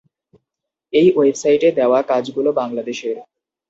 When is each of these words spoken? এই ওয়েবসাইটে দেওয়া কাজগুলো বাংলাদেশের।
এই 0.93 1.07
ওয়েবসাইটে 1.15 1.69
দেওয়া 1.71 1.99
কাজগুলো 2.01 2.49
বাংলাদেশের। 2.51 3.15